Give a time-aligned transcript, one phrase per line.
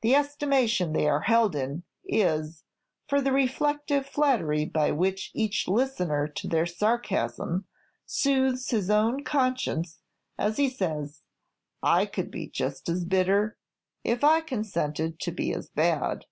[0.00, 2.64] The estimation they are held in is,
[3.06, 7.66] for the reflective flattery by which each listener to their sarcasms
[8.04, 10.00] soothes his own conscience
[10.36, 11.22] as he says,
[11.84, 13.56] 'I could be just as bitter,
[14.02, 16.24] if I consented to be as bad.'"